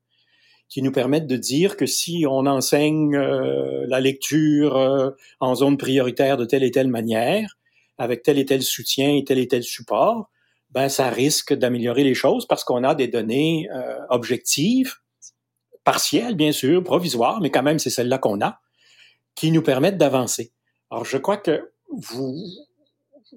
[0.69, 5.77] qui nous permettent de dire que si on enseigne euh, la lecture euh, en zone
[5.77, 7.57] prioritaire de telle et telle manière,
[7.99, 10.29] avec tel et tel soutien et tel et tel support,
[10.77, 14.97] ben ça risque d'améliorer les choses parce qu'on a des données euh, objectives,
[15.85, 18.61] partielles bien sûr, provisoires, mais quand même c'est celles-là qu'on a,
[19.35, 20.53] qui nous permettent d'avancer.
[20.91, 22.37] Alors je crois que vous,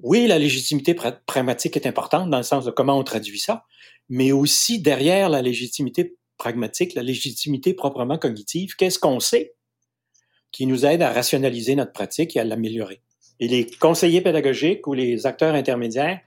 [0.04, 3.64] oui, la légitimité pragmatique est importante dans le sens de comment on traduit ça,
[4.10, 9.56] mais aussi derrière la légitimité pragmatique, la légitimité proprement cognitive, qu'est-ce qu'on sait
[10.52, 13.02] qui nous aide à rationaliser notre pratique et à l'améliorer?
[13.40, 16.20] Et les conseillers pédagogiques ou les acteurs intermédiaires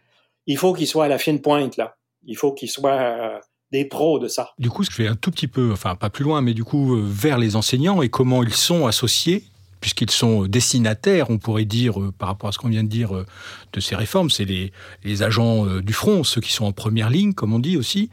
[0.46, 1.96] il faut qu'ils soient à la fine pointe, là.
[2.24, 3.38] Il faut qu'ils soient euh,
[3.72, 4.50] des pros de ça.
[4.58, 6.96] Du coup, je vais un tout petit peu, enfin pas plus loin, mais du coup,
[6.96, 9.44] euh, vers les enseignants et comment ils sont associés
[9.82, 13.14] puisqu'ils sont destinataires, on pourrait dire, euh, par rapport à ce qu'on vient de dire
[13.14, 13.26] euh,
[13.74, 17.34] de ces réformes, c'est les, agents euh, du front, ceux qui sont en première ligne,
[17.34, 18.08] comme on dit aussi,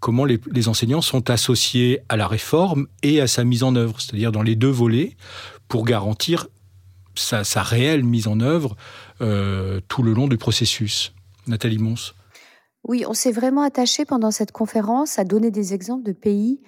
[0.00, 4.32] comment les, enseignants sont associés à la réforme et à sa mise en œuvre, c'est-à-dire
[4.32, 5.16] dans les deux volets,
[5.68, 6.48] pour garantir
[7.14, 8.76] sa, sa réelle mise en œuvre
[9.20, 11.14] euh, tout le long du processus.
[11.46, 12.14] Nathalie Mons.
[12.84, 16.62] Oui, on s'est vraiment attaché pendant cette conférence à donner des exemples de pays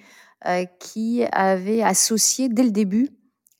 [0.45, 3.09] euh, qui avaient associé dès le début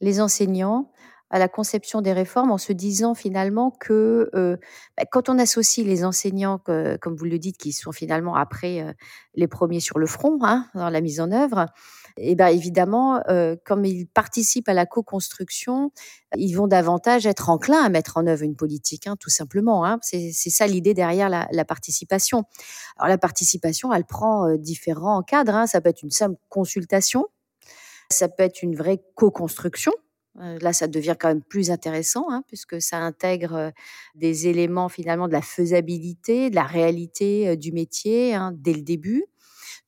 [0.02, 0.92] les enseignants
[1.30, 4.58] à la conception des réformes en se disant finalement que euh,
[4.98, 6.60] bah, quand on associe les enseignants,
[7.02, 8.94] comme vous le dites, qui sont finalement après euh,
[9.36, 11.68] les premiers sur le front hein, dans la mise en œuvre,
[12.22, 15.92] et bien évidemment, euh, comme ils participent à la co-construction,
[16.36, 19.86] ils vont davantage être enclins à mettre en œuvre une politique, hein, tout simplement.
[19.86, 20.00] Hein.
[20.02, 22.44] C'est ça l'idée derrière la, participation.
[22.98, 25.56] Alors la participation, elle prend euh, différents cadres.
[25.56, 25.68] Hein.
[25.68, 27.28] Ça peut être une simple consultation,
[28.12, 29.94] ça peut être une vraie co-construction.
[30.40, 33.72] Euh, là, ça devient quand même plus intéressant, puisque ça intègre
[34.16, 39.26] des éléments finalement de la faisabilité, de la réalité du métier dès le début.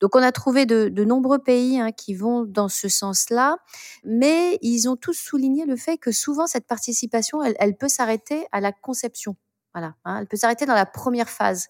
[0.02, 3.56] Donc on a trouvé de, de nombreux pays hein, qui vont dans ce sens-là,
[4.04, 8.46] mais ils ont tous souligné le fait que souvent cette participation, elle, elle peut s'arrêter
[8.52, 9.36] à la conception.
[9.74, 11.68] Voilà, hein, elle peut s'arrêter dans la première phase.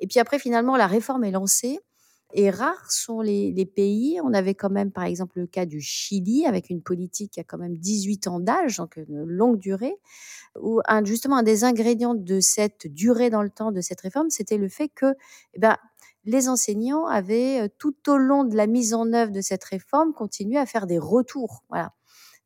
[0.00, 1.78] Et puis après, finalement, la réforme est lancée.
[2.36, 4.20] Et rares sont les, pays.
[4.24, 7.44] On avait quand même, par exemple, le cas du Chili, avec une politique qui a
[7.44, 9.94] quand même 18 ans d'âge, donc une longue durée,
[10.60, 14.58] où justement un des ingrédients de cette durée dans le temps de cette réforme, c'était
[14.58, 15.14] le fait que
[15.54, 15.76] eh ben,
[16.24, 20.12] les enseignants avaient, euh, tout au long de la mise en œuvre de cette réforme,
[20.12, 21.62] continué à faire des retours.
[21.68, 21.92] Voilà.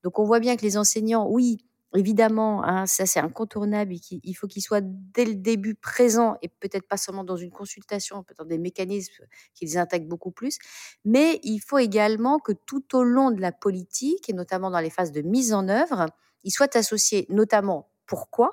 [0.03, 4.47] Donc on voit bien que les enseignants, oui, évidemment, hein, ça c'est incontournable, il faut
[4.47, 8.45] qu'ils soient dès le début présents et peut-être pas seulement dans une consultation, peut-être dans
[8.45, 9.25] des mécanismes
[9.55, 10.59] qu'ils intègrent beaucoup plus,
[11.05, 14.91] mais il faut également que tout au long de la politique, et notamment dans les
[14.91, 16.07] phases de mise en œuvre,
[16.45, 18.51] ils soient associés notamment pourquoi?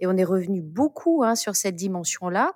[0.00, 2.52] Et on est revenu beaucoup hein, sur cette dimension-là,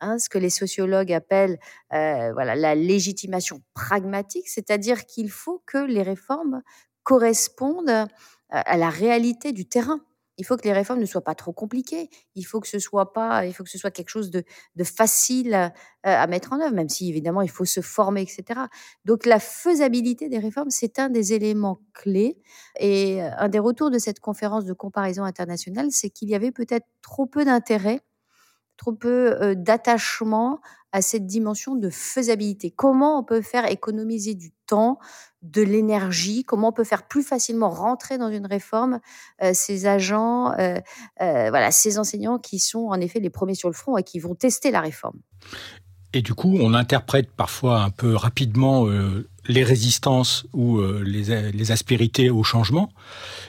[0.00, 1.58] hein, ce que les sociologues appellent
[1.92, 6.62] euh, voilà, la légitimation pragmatique, c'est-à-dire qu'il faut que les réformes
[7.04, 8.08] correspondent
[8.50, 10.00] à la réalité du terrain.
[10.38, 12.08] Il faut que les réformes ne soient pas trop compliquées.
[12.36, 14.44] Il faut que ce soit pas, il faut que ce soit quelque chose de,
[14.84, 15.72] facile à,
[16.04, 18.60] à, mettre en œuvre, même si évidemment il faut se former, etc.
[19.04, 22.38] Donc la faisabilité des réformes, c'est un des éléments clés.
[22.78, 26.52] Et euh, un des retours de cette conférence de comparaison internationale, c'est qu'il y avait
[26.52, 28.00] peut-être trop peu d'intérêt,
[28.78, 30.60] trop peu euh, d'attachement
[30.92, 32.70] à cette dimension de faisabilité.
[32.70, 34.98] Comment on peut faire économiser du temps,
[35.42, 39.00] de l'énergie, comment on peut faire plus facilement rentrer dans une réforme
[39.42, 40.80] euh, ces agents, euh,
[41.18, 44.34] voilà, ces enseignants qui sont en effet les premiers sur le front et qui vont
[44.34, 45.20] tester la réforme?
[46.14, 51.70] Et du coup, on interprète parfois un peu rapidement euh, les résistances ou euh, les,
[51.70, 52.90] aspérités au changement.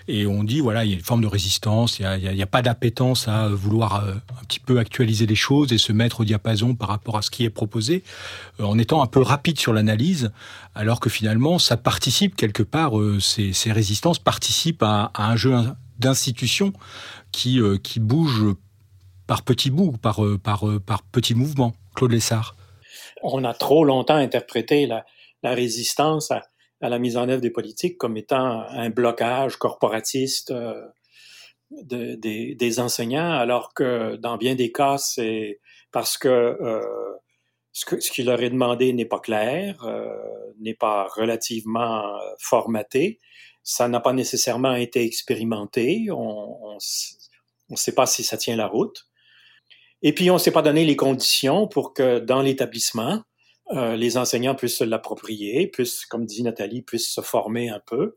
[0.10, 2.62] Et on dit, voilà, il y a une forme de résistance, il n'y a, pas
[2.62, 6.76] d'appétence à vouloir euh, un petit peu actualiser les choses et se mettre au diapason
[6.76, 8.04] par rapport à ce qui est proposé,
[8.62, 10.32] en étant un peu rapide sur l'analyse,
[10.76, 12.92] alors que finalement, ça participe quelque part,
[13.22, 15.56] ces, ces, résistances participent à, à un jeu
[15.98, 16.74] d'institutions
[17.32, 18.44] qui, qui bouge
[19.28, 21.74] par petits bouts, par, par, par petits mouvements.
[23.22, 25.06] On a trop longtemps interprété la,
[25.44, 26.42] résistance à,
[26.82, 30.88] la mise en œuvre des politiques comme étant un blocage corporatiste euh,
[31.72, 35.60] de, des, enseignants, alors que dans bien des cas, c'est
[35.92, 36.82] parce que euh,
[37.72, 40.08] ce qui leur est demandé n'est pas clair, euh,
[40.60, 43.20] n'est pas relativement formaté,
[43.64, 46.78] ça n'a pas nécessairement été expérimenté, on
[47.70, 49.09] ne sait pas si ça tient la route.
[50.02, 53.22] Et puis, on s'est pas donné les conditions pour que dans l'établissement,
[53.72, 58.16] euh, les enseignants puissent se l'approprier, puissent, comme dit Nathalie, puissent se former un peu,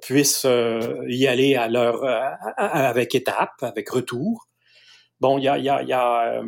[0.00, 2.20] puissent euh, y aller à leur, euh,
[2.56, 4.48] avec étapes, avec retour.
[5.20, 6.46] Bon, il y a, y, a, y, a, euh,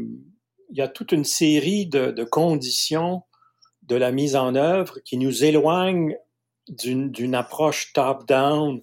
[0.71, 3.23] y a toute une série de, de, conditions
[3.83, 6.17] de la mise en œuvre qui nous éloignent
[6.69, 8.81] d'une approche top-down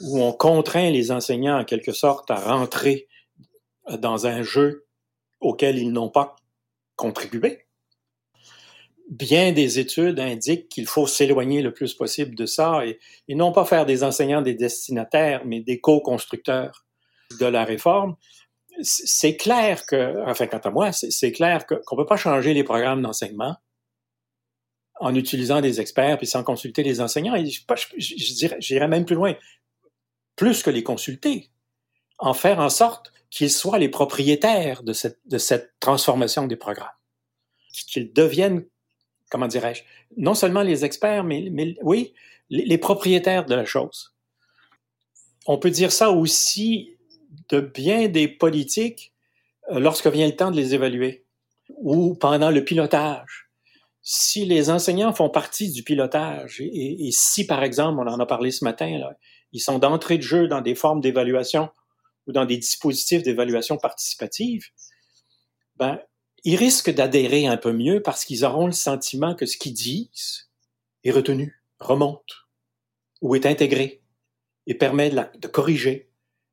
[0.00, 3.06] où on contraint les enseignants en quelque sorte à rentrer
[3.98, 4.86] dans un jeu
[5.42, 6.36] auxquels ils n'ont pas
[6.96, 7.66] contribué.
[9.10, 13.66] Bien des études indiquent qu'il faut s'éloigner le plus possible de ça et, non pas
[13.66, 16.86] faire des enseignants des destinataires, mais des co-constructeurs
[17.38, 18.16] de la réforme.
[18.80, 22.64] C'est clair que, enfin, quant à moi, c'est clair qu'on ne peut pas changer les
[22.64, 23.56] programmes d'enseignement
[25.00, 27.34] en utilisant des experts puis sans consulter les enseignants.
[27.34, 29.34] Et je, dirais, même plus loin,
[30.36, 31.50] plus que les consulter,
[32.18, 36.92] en faire en sorte qu'ils soient les propriétaires de cette, de cette transformation des programmes.
[37.72, 38.66] Qu'ils deviennent,
[39.30, 39.82] comment dirais-je,
[40.18, 42.12] non seulement les experts, mais, mais oui,
[42.50, 44.14] les, propriétaires de la chose.
[45.46, 46.98] on peut dire ça aussi
[47.48, 49.14] de bien des politiques
[49.70, 51.24] euh, lorsque vient le temps de les évaluer
[51.78, 53.48] ou pendant le pilotage.
[54.02, 58.50] Si les enseignants font partie du pilotage et, si, par exemple, on en a parlé
[58.50, 59.16] ce matin, là,
[59.52, 61.70] ils sont d'entrée de jeu dans des formes d'évaluation
[62.26, 64.64] ou dans des dispositifs d'évaluation participative,
[65.76, 66.00] ben,
[66.44, 70.50] ils risquent d'adhérer un peu mieux parce qu'ils auront le sentiment que ce qu'ils disent
[71.04, 72.46] est retenu, remonte
[73.20, 74.02] ou est intégré
[74.66, 76.10] et permet de, corriger,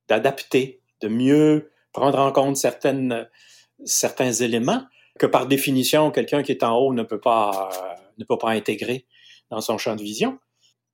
[0.07, 4.83] d'adapter, de mieux prendre en compte certains éléments
[5.19, 7.69] que par définition, quelqu'un qui est en haut ne peut pas,
[8.17, 9.05] ne peut pas intégrer
[9.49, 10.39] dans son champ de vision.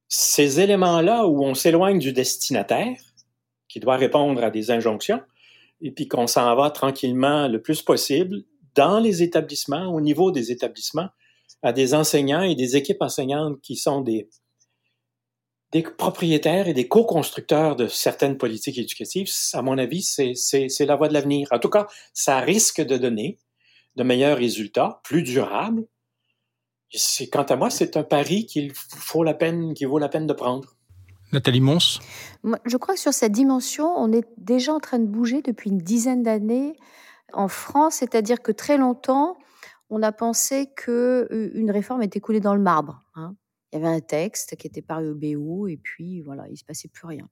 [0.08, 2.98] Ces éléments-là où on s'éloigne du destinataire,
[3.76, 5.22] qui doit répondre à des injonctions,
[5.82, 10.50] et puis qu'on s'en va tranquillement le plus possible dans les établissements, au niveau des
[10.50, 11.10] établissements,
[11.62, 14.30] à des enseignants et des équipes enseignantes qui sont des,
[15.98, 21.14] propriétaires et des co-constructeurs de certaines politiques éducatives, à mon avis, c'est la voie de
[21.14, 21.50] l'avenir.
[21.52, 23.40] En tout cas, ça risque de donner
[23.98, 25.86] de meilleurs résultats, plus durables.
[27.30, 30.34] Quant à moi, c'est un pari qu'il faut la peine, qui vaut la peine de
[30.34, 30.78] prendre.
[31.34, 32.00] Nathalie Mons
[32.66, 35.80] Je crois que sur cette dimension, on est déjà en train de bouger depuis une
[35.80, 36.78] dizaine d'années
[37.34, 39.38] en France, c'est-à-dire que très longtemps,
[39.90, 43.04] on a pensé qu'une réforme était coulée dans le marbre.
[43.16, 43.36] Hein.
[43.72, 46.64] Il y avait un texte qui était paru au BO et puis voilà, il se
[46.64, 47.28] passait plus rien.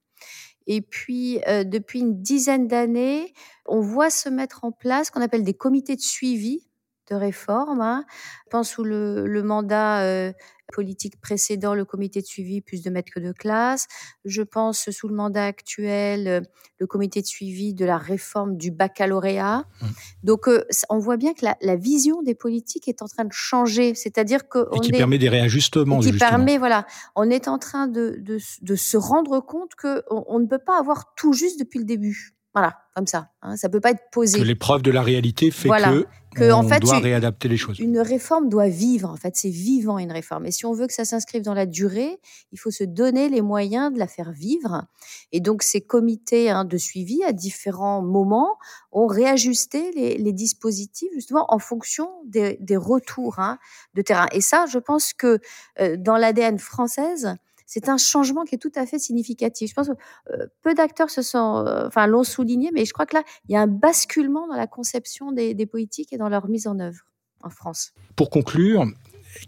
[0.68, 3.34] Et puis, depuis une dizaine d'années,
[3.66, 6.68] on voit se mettre en place ce qu'on appelle des comités de suivi
[7.10, 7.82] de réforme.
[7.82, 8.06] Hein.
[8.46, 10.34] Je pense sous le, le mandat
[10.74, 13.88] politique précédent, le comité de suivi, plus de maîtres que de classe.
[14.26, 16.42] Je pense sous le mandat actuel, euh,
[16.80, 19.66] le comité de suivi de la réforme du baccalauréat.
[19.82, 19.86] Mmh.
[20.24, 23.96] Donc, euh, on voit bien que la, vision des politiques est en train de changer.
[23.96, 26.00] C'est-à-dire que et qui permet des réajustements.
[26.00, 26.86] Qui permet, voilà,
[27.16, 30.80] on est en train de, de, de se rendre compte que on ne peut pas
[30.80, 32.36] avoir tout juste depuis le début.
[32.54, 33.30] Voilà, comme ça.
[33.42, 34.38] Hein, ça peut pas être posé.
[34.38, 37.80] Que l'épreuve de la réalité fait que, que on en fait, doit réadapter les choses.
[37.80, 39.10] Une réforme doit vivre.
[39.10, 40.46] En fait, c'est vivant une réforme.
[40.46, 42.20] Et si on veut que ça s'inscrive dans la durée,
[42.52, 44.86] il faut se donner les moyens de la faire vivre.
[45.32, 48.58] Et donc, ces comités hein, de suivi à différents moments
[48.92, 53.58] ont réajusté les, les dispositifs justement en fonction des, des retours hein,
[53.96, 54.28] de terrain.
[54.32, 55.40] Et ça, je pense que
[55.80, 59.70] euh, dans l'ADN française, c'est un changement qui est tout à fait significatif.
[59.70, 59.94] Je pense que
[60.34, 63.54] euh, peu d'acteurs se sont, euh, enfin, l'ont souligné, mais je crois que là, il
[63.54, 67.00] y a un basculement dans la conception des, politiques et dans leur mise en œuvre
[67.42, 67.94] en France.
[68.16, 68.86] Pour conclure,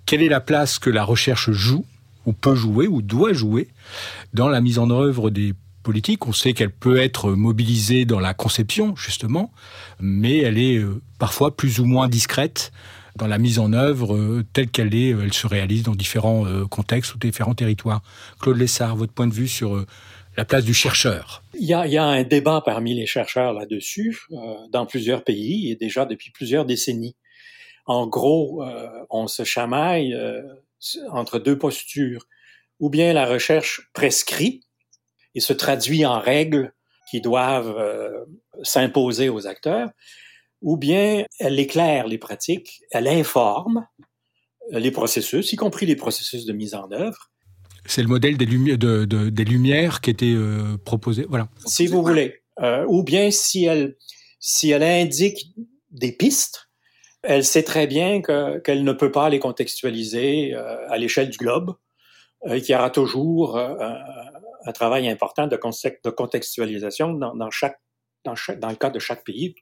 [0.05, 1.85] quelle est la place que la recherche joue,
[2.25, 3.67] ou peut jouer, ou doit jouer,
[4.33, 6.25] dans la mise en œuvre des politiques?
[6.25, 9.51] On sait qu'elle peut être mobilisée dans la conception, justement,
[9.99, 12.71] mais elle est euh, parfois plus ou moins discrète
[13.15, 16.45] dans la mise en œuvre euh, telle qu'elle est, euh, elle se réalise dans différents
[16.45, 18.01] euh, contextes ou différents territoires.
[18.39, 19.85] Claude Lessard, votre point de vue sur
[20.37, 21.43] la place du chercheur?
[21.53, 24.19] Il y, a, il y a un débat parmi les chercheurs là-dessus
[24.69, 27.15] dans plusieurs pays et déjà depuis plusieurs décennies.
[27.85, 28.63] En gros,
[29.09, 30.13] on se chamaille
[31.11, 32.25] entre deux postures.
[32.81, 34.61] Ou bien la recherche prescrit
[35.35, 36.73] et se traduit en règles
[37.09, 38.25] qui doivent
[38.63, 39.89] s'imposer aux acteurs,
[40.65, 43.85] ou bien elle éclaire les pratiques, elle informe
[44.71, 47.31] les processus, y compris les processus de mise en œuvre.
[47.85, 51.27] C'est le modèle des, des lumières qui était euh, proposé.
[51.29, 51.49] Voilà.
[51.67, 52.41] Si vous voulez.
[52.61, 53.95] Euh, ou bien si elle,
[54.39, 55.53] si elle indique
[55.91, 56.67] des pistes,
[57.21, 61.75] elle sait très bien qu'elle ne peut pas les contextualiser euh, à l'échelle du globe,
[62.47, 67.79] et qu'il y aura toujours un travail important de, de contextualisation dans, dans chaque
[68.25, 69.55] dans, le cas de chaque pays,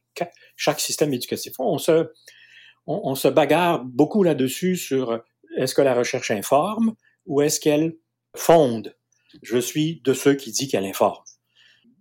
[0.55, 1.53] chaque système éducatif.
[1.59, 5.21] On se, bagarre beaucoup là-dessus sur
[5.57, 6.95] est-ce que la recherche informe
[7.25, 7.95] ou est-ce qu'elle
[8.35, 8.95] fonde?
[9.41, 11.23] Je suis de ceux qui disent qu'elle informe.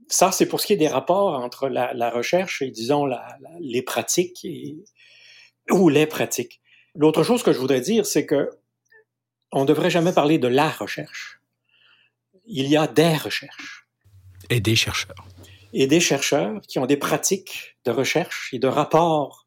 [0.09, 3.09] Ça, c'est pour ce qui est des rapports entre la, recherche et, disons,
[3.61, 4.47] les pratiques
[5.71, 6.61] ou les pratiques.
[6.95, 8.51] L'autre chose que je voudrais dire, c'est que
[9.53, 11.41] on ne devrait jamais parler de la recherche.
[12.47, 13.87] Il y a des recherches.
[14.51, 15.27] Et des chercheurs
[15.73, 19.47] et des chercheurs qui ont des pratiques de recherche et de rapport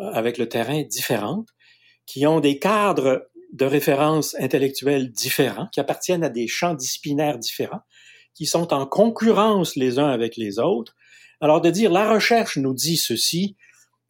[0.00, 1.48] euh, avec le terrain différentes,
[2.06, 7.82] qui ont des cadres de référence intellectuels différents, qui appartiennent à des champs disciplinaires différents,
[8.34, 10.94] qui sont en concurrence les uns avec les autres.
[11.40, 13.56] Alors de dire la recherche nous dit ceci,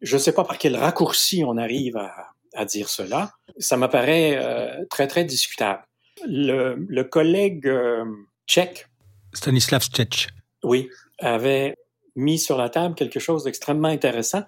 [0.01, 2.13] je ne sais pas par quel raccourci on arrive à,
[2.55, 5.83] à dire cela, ça m'apparaît euh, très très discutable.
[6.27, 8.05] Le, le collègue euh,
[8.47, 8.87] tchèque,
[9.35, 10.29] Stanislav Tchèque,
[10.65, 10.89] oui,
[11.19, 11.77] avait
[12.17, 14.43] mis sur la table quelque chose d'extrêmement intéressant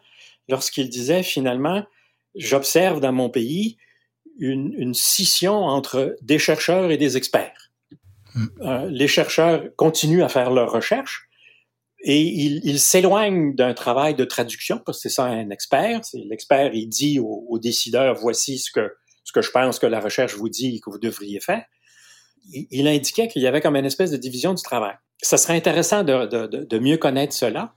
[0.49, 1.85] lorsqu'il disait finalement,
[2.35, 3.77] j'observe dans mon pays
[4.39, 7.71] une, scission entre des chercheurs et des experts.
[8.35, 8.47] Mm.
[8.62, 11.29] Euh, les chercheurs continuent à faire leurs recherches
[12.03, 16.01] et ils s'éloignent d'un travail de traduction parce que c'est ça un expert.
[16.14, 20.35] L'expert, il dit aux, décideurs, voici ce que, ce que je pense que la recherche
[20.35, 21.64] vous dit et que vous devriez faire.
[22.53, 24.94] Il, indiquait qu'il y avait comme une espèce de division du travail.
[25.22, 27.74] Ça serait intéressant de, mieux connaître cela.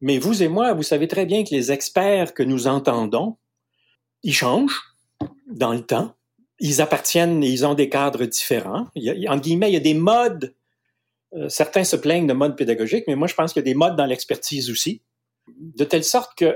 [0.00, 3.36] Mais vous et moi, vous savez très bien que les experts que nous entendons,
[4.22, 4.96] ils changent
[5.46, 6.14] dans le temps
[6.60, 8.86] ils appartiennent, ils ont des cadres différents.
[9.28, 10.54] En guillemets, il y a des modes.
[11.34, 13.74] Euh, certains se plaignent de modes pédagogiques, mais moi, je pense qu'il y a des
[13.74, 15.02] modes dans l'expertise aussi.
[15.48, 16.54] De telle sorte que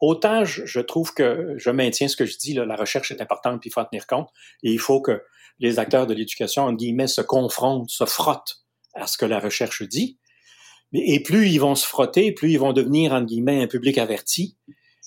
[0.00, 3.70] autant je, trouve que je maintiens ce que je dis, la recherche est importante, puis
[3.70, 4.28] il faut en tenir compte,
[4.62, 5.22] et il faut que
[5.58, 9.82] les acteurs de l'éducation, en guillemets, se confrontent, se frottent à ce que la recherche
[9.82, 10.18] dit.
[10.92, 14.56] Et plus ils vont se frotter, plus ils vont devenir, en guillemets, un public averti,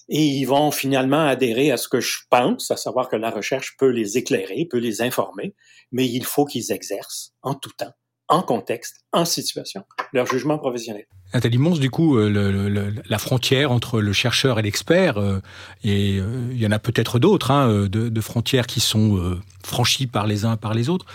[0.10, 3.76] et ils vont finalement adhérer à ce que je pense, à savoir que la recherche
[3.78, 5.56] peut les éclairer, peut les informer,
[5.92, 7.94] mais il faut qu'ils exercent en tout temps,
[8.28, 11.06] en contexte, en situation, leur jugement professionnel.
[11.34, 15.42] Nathalie Mons, du coup, euh, la frontière entre le chercheur et l'expert, euh,
[15.84, 20.26] et euh, il y en a peut-être d'autres, hein, de, frontières qui sont franchies par
[20.26, 21.06] les uns par les autres.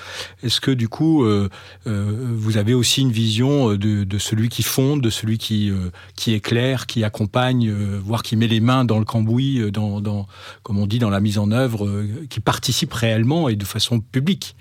[0.43, 1.27] Est-ce que, du coup,
[1.85, 5.73] vous avez aussi une vision de, celui qui fonde, de celui qui,
[6.17, 7.73] qui éclaire, qui accompagne,
[8.03, 10.27] voire qui met les mains dans le cambouis, dans, dans,
[10.63, 14.55] comme on dit, dans la mise en œuvre, qui participe réellement et de façon publique?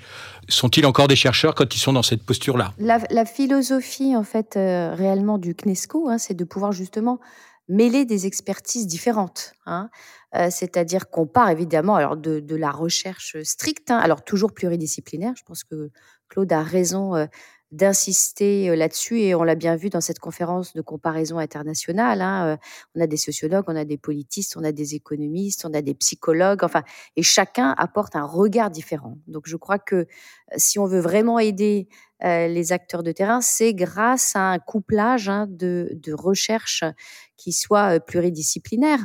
[0.49, 2.73] Sont-ils encore des chercheurs quand ils sont dans cette posture-là?
[2.77, 7.19] La, philosophie, en fait, euh, réellement du CNESCO, hein, c'est de pouvoir justement
[7.67, 9.53] mêler des expertises différentes.
[9.65, 9.89] Hein.
[10.36, 15.34] Euh, c'est-à-dire qu'on part évidemment alors de, la recherche stricte, hein, alors toujours pluridisciplinaire.
[15.36, 15.89] Je pense que
[16.27, 17.25] Claude a raison euh,
[17.72, 22.22] d'insister euh, là-dessus et on l'a bien vu dans cette conférence de comparaison internationale.
[22.22, 22.57] Hein, euh,
[22.95, 25.93] on a des sociologues, on a des politistes, on a des économistes, on a des
[25.93, 26.84] psychologues, enfin,
[27.15, 29.17] et chacun apporte un regard différent.
[29.28, 30.05] Donc je crois que euh,
[30.57, 31.88] si on veut vraiment aider
[32.24, 36.84] les acteurs de terrain, c'est grâce à un couplage hein, de, de, recherche
[37.36, 38.99] qui soit pluridisciplinaire.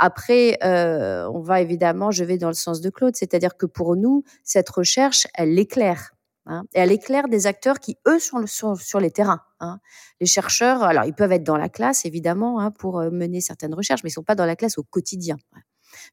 [0.00, 4.24] Après, on va évidemment, je vais dans le sens de Claude, c'est-à-dire que pour nous,
[4.44, 6.13] cette recherche, elle éclaire
[6.46, 9.40] Hein, et elle éclaire des acteurs qui, eux, sont sur, les terrains.
[9.60, 9.80] Hein.
[10.20, 13.74] Les chercheurs, alors ils peuvent être dans la classe, évidemment, hein, pour euh, mener certaines
[13.74, 15.36] recherches, mais ils ne sont pas dans la classe au quotidien.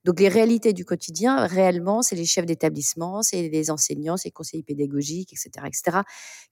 [0.06, 4.34] Donc les réalités du quotidien, réellement, c'est les chefs d'établissement, c'est les enseignants, c'est les
[4.34, 6.00] conseillers pédagogiques, etc., etc.,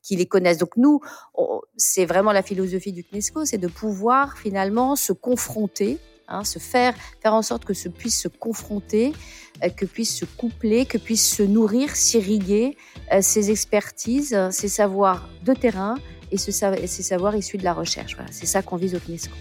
[0.01, 0.57] qui les connaissent.
[0.57, 0.99] Donc nous,
[1.77, 5.99] c'est vraiment la philosophie du CNESCO, c'est de pouvoir finalement se confronter
[6.31, 9.13] Hein, se faire, faire en sorte que ce puisse se confronter,
[9.63, 12.77] euh, que puisse se coupler, que puisse se nourrir, s'irriguer
[13.11, 15.95] euh, ces expertises, ces savoirs de terrain
[16.31, 18.13] et ce, ces savoirs issus de la recherche.
[18.13, 19.33] Voilà, c'est ça qu'on vise au CNESCO.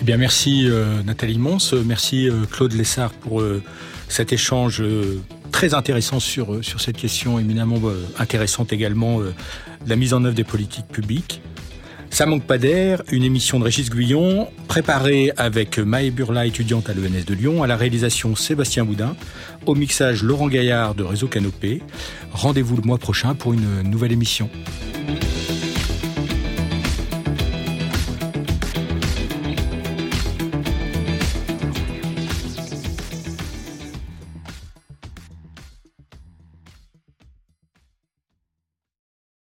[0.00, 3.42] Eh bien, merci euh, Nathalie Mons, merci Claude Lessard pour
[4.06, 4.84] cet échange
[5.50, 7.80] très intéressant sur, sur cette question éminemment
[8.20, 9.20] intéressante également,
[9.84, 11.42] la mise en œuvre des politiques publiques.
[12.12, 16.92] Ça manque pas d'air, une émission de Régis Guyon, préparée avec Maë Burla, étudiante à
[16.92, 19.16] l'ENS de Lyon, à la réalisation Sébastien Boudin,
[19.64, 21.80] au mixage Laurent Gaillard de Réseau Canopé.
[22.30, 24.50] Rendez-vous le mois prochain pour une nouvelle émission.